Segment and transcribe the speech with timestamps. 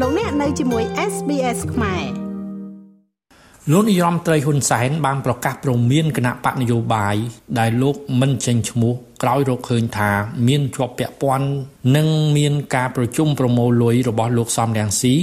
[0.00, 2.04] លោកអ្នកនៅជាមួយ SBS ខ្មែរ
[3.72, 7.16] លោកនាយរដ្ឋមន្ត្រីហ៊ុនសែនបានប្រកាសព្រមានគណៈបកនយោបាយ
[7.58, 10.10] ដែលលោកមិនចេញឈ្មោះក្រោយរកឃើញថា
[10.48, 11.48] មានជាប់ពាក់ព័ន្ធ
[11.96, 15.14] និងមានការប្រជុំប្រមូលលុយរបស់លោកសំរងស៊ី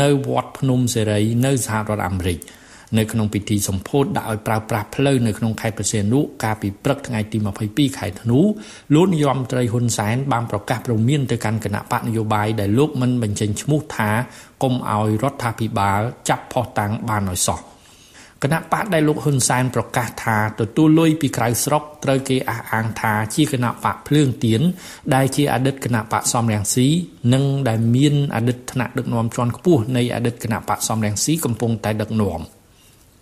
[0.00, 2.38] នៅវត្តភ្នំសេរីនៅសហរដ្ឋអាមេរិក។
[2.98, 8.40] នៅក្នុងពិធីសម្ពោធដាក់ឲ្យប្រើប្រាស់ផ្លូវនៅក្នុងខេត្តប្រសេនុកាលពីព្រឹកថ្ងៃទី22ខែធ្នូ
[8.94, 14.10] លោកនាយរដ្ឋមន្ត្រីហ៊ុនសែនបានប្រកាសព្រមានទៅកាន់គណៈបកនយោបាយដែលលោកមិនបញ្ចេញឈ្មោះថា
[14.62, 17.60] កុំឲ្យរដ្ឋាភិបាលចាប់ផុសតាំងបានឲ្យសោះ
[18.44, 24.60] គណៈបកដែលលោកហ៊ុនសែនប្រកាសថាទទួលលុយពីក្រៅស្រុកត្រូវគេអះអាងថាជាគណៈបកភ្លើងទៀន
[25.14, 26.88] ដែលជាអតីតគណៈបកសំរងស៊ី
[27.32, 32.40] និងដែលមានអតីតថ្នាក់ដឹកនាំជាន់ខ្ពស់នៃអតីតគណៈបកសំរងស៊ីកំពុងតែដឹកនាំ។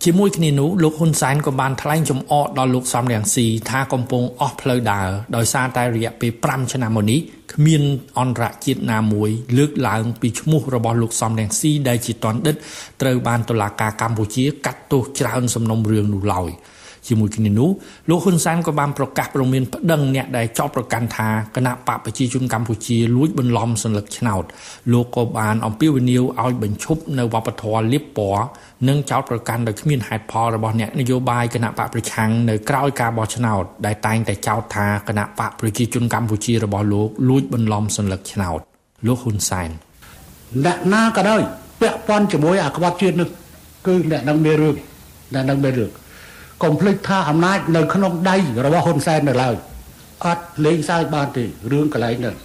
[0.05, 7.19] ជាមួយគ្នានោះលោកហ៊ុនសែនក៏បានថ្លែងចំអកដល់លោកសំរងស៊ីថាកំពុងអស់ផ្លូវដើរដោយសារតែរយៈពេល5ឆ្នាំមកនេះ
[7.53, 7.83] គ្មាន
[8.19, 12.55] អន្តរជាតិណាមួយលើកឡើងពីឈ្មោះរបស់លោកសំរងស៊ីដែលជាតន្តិត
[13.01, 16.49] ត្រូវបានតុលាការកម្ពុជាកាត់ទោសច្រើនសំណុំរឿងនោះឡើយ។
[17.08, 17.70] ជាមួយគ្នានោះ
[18.08, 24.44] លោកហ៊ុនសែនក៏បានប្រកាសព្រមានប្តឹងអ្នកដែលចោទប្រកាន់ថាគណៈបកប្រជាជនកម្ពុជាលួចបន្លំសัญลักษณ์ឆ្នោត
[24.92, 28.44] លោកក៏បានអំពាវនាវឲ្យបញ្ឈប់នៅវប្បធម៌លៀបពណ៌
[28.88, 38.60] និងចោទប្រកាន់ដោយគ្មានហេតុផលរបស់អ្នកនយោបាយគណៈបកប្រឆាំងនៅក្រៅការបោះឆ្នោតដែលតែងតែចោទថាគណៈបកប្រជាជនកម្ពុជារបស់លោកលួចបន្លំសัญลักษณ์ឆ្នោត
[39.06, 39.70] លោកហ៊ុនសែន
[40.64, 41.42] អ្នកណាក៏ដោយ
[41.80, 43.28] ពាក់ព័ន្ធជាមួយអាក្បត់ជាតិនេះ
[43.86, 44.76] គឺអ្នកនឹងមានរឿង
[45.34, 45.90] អ្នកនឹងមានរឿង
[46.63, 49.55] កុំភ្លេចថាអំណាចនៅក្នុងដៃរបស់ហ៊ុនសែននៅឡើយ
[50.25, 52.35] អត់លេងសើចបានទេរឿងកន្លែងនេះ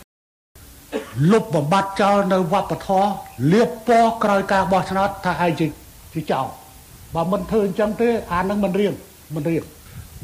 [1.33, 3.11] លុបបំបត្តិចោលនៅវប្បធម៌
[3.53, 5.67] លៀបពណ៌ក្រោយការបោះឆ្នោតថាឯងជា
[6.15, 6.47] ជាចោល
[7.15, 8.93] បើមិនធ្វើអញ្ចឹងទេអានឹងមិនរៀង
[9.35, 9.63] មិនរៀង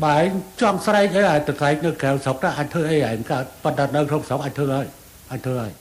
[0.04, 0.30] បើឯង
[0.60, 4.86] ចង់ស្រែកអីឲ្យទៅស្រែកនៅក្រៅស្រុកទៅអាចធ្វើអីឯងកើតប៉ុន្តែនៅក្នុងស្រុកអាចធ្វើហើយ
[5.30, 5.72] អាចធ្វើហើយ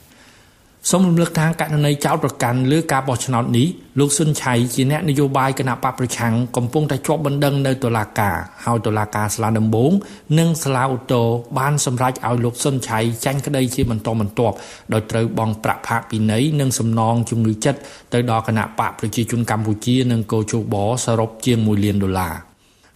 [0.88, 3.66] សូមរំលឹកថាករណីចោតប្រកាន់លើការបោះឆ្នោតនេះ
[3.98, 9.92] លោកស៊ុនឆៃជាអ្នកនយោបាយគណៈបកប្រឆាំងកំពុងតែជាប់បណ្ដឹងនៅតុលាការហើយតុលាការស្លាដំបង
[10.38, 11.22] និងស្លាអូតូ
[11.58, 14.54] បានសម្រេចឲ្យលោកស៊ុនឆៃចាញ់ក្តីជាបន្តបន្ទាប់
[14.92, 17.80] ដោយត្រូវបង់ប្រាក់ផាកពិន័យនិងសំណងជំងឺចិត្ត
[18.12, 20.74] ទៅដល់គណៈបកប្រជាជនកម្ពុជានិងកោជប
[21.04, 22.49] សរុបជាង1លានដុល្លារ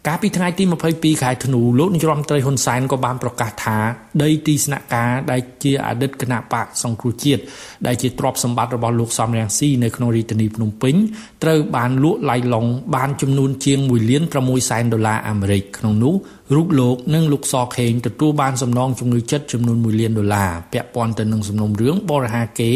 [0.08, 3.78] កាលពីថ្ងៃទី22ខែធ្នូលោកនាយរដ្ឋមន្ត្រីហ៊ុនសែនក៏បានប្រកាសថា
[4.22, 7.42] ដីទីស្នាក់ការដែលជាអតីតគណៈបកសង្គ្រោះជាតិ
[7.86, 10.94] ដែលជាទ្រព្យសម្បត្តិរបស់លោកសំរងស៊ីនៅក្នុងរាជធានីភ្នំពេញ
[11.42, 12.66] ត្រូវបានលក់ឡៃឡុង
[12.96, 16.14] បានចំនួនជាង1លាន6សែនដុល្លារអាមេរិកក្នុងនោះ
[16.54, 22.70] រូបលោកនិងលោកសខេងទទួលបានសំណងជំងឺចិត្តចំនួន1លានដុល្លារពាក់ព័ន្ធទៅនឹងសំណុំរឿងបរិហាគេ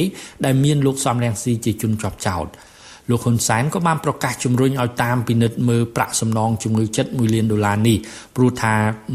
[0.45, 2.49] ដែលមានលោកសំរងស៊ីជាជនជាប់ចោត
[3.11, 7.97] លោកហ៊ុនសែនក៏បានប្រកាសជំរុញឲ្យតាមពិនិត្យមើលប្រាក់សំណងជំងឺចិត្ត1លានដុល្លារនេះ
[8.37, 8.75] ព្រោះថា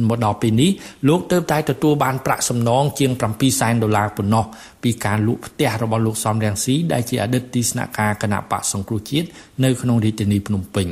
[0.10, 0.72] មកដល់ពេលនេះ
[1.08, 4.46] លោកទើបតែទទួលបានប្រាក់សំណងជាង7សែនដុល្លារប៉ុណ្ណោះ
[4.84, 9.28] ពីការលក់ផ្ទះរបស់លោកសំរងស៊ីដែលជាអតីតទីស្នាក់ការគណៈបកសង្គ្រោះជាតិ
[9.64, 10.88] នៅក្នុងរាជធានីភ្នំពេញ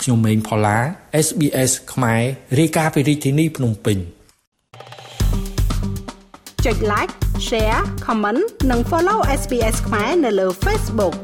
[0.00, 0.78] ខ្ញុំម៉េងផល្លា
[1.26, 2.22] SBS ខ្មែរ
[2.58, 3.98] រាយការណ៍ពីរាជធានីភ្នំពេញ
[6.66, 7.12] ចុច like
[7.48, 11.14] share comment និង follow SBS ខ្មែរនៅលើ Facebook